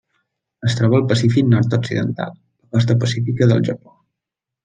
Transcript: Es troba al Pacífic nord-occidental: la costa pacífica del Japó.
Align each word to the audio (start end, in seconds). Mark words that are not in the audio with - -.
Es 0.67 0.75
troba 0.79 0.95
al 0.99 1.03
Pacífic 1.11 1.49
nord-occidental: 1.51 2.33
la 2.63 2.75
costa 2.79 2.97
pacífica 3.05 3.51
del 3.53 3.65
Japó. 3.71 3.95